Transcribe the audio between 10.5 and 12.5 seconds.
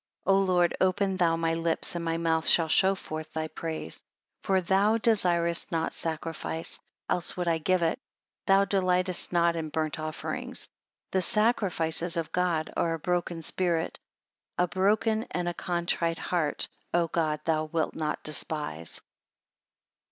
40 The sacrifices of